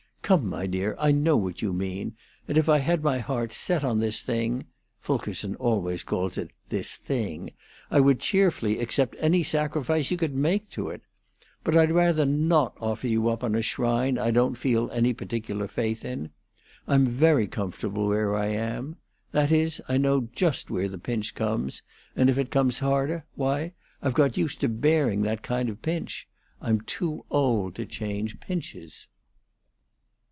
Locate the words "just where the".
20.33-20.97